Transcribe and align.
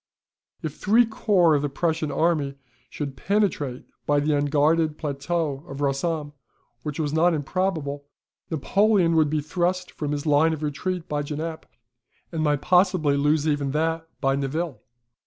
If 0.63 0.75
three 0.77 1.05
corps 1.05 1.53
of 1.53 1.61
the 1.61 1.69
Prussian 1.69 2.11
army 2.11 2.55
should 2.89 3.15
penetrate 3.15 3.85
by 4.07 4.19
the 4.19 4.33
unguarded 4.35 4.97
plateau 4.97 5.63
of 5.67 5.79
Rossomme, 5.79 6.33
which 6.81 6.99
was 6.99 7.13
not 7.13 7.35
improbable, 7.35 8.05
Napoleon 8.49 9.15
would 9.15 9.29
be 9.29 9.41
thrust 9.41 9.91
from 9.91 10.11
his 10.11 10.25
line 10.25 10.53
of 10.53 10.63
retreat 10.63 11.07
by 11.07 11.21
Genappe, 11.21 11.67
and 12.31 12.41
might 12.41 12.61
possibly 12.63 13.15
lose 13.15 13.47
even 13.47 13.69
that 13.73 14.07
by 14.19 14.35
Nivelles. 14.35 14.79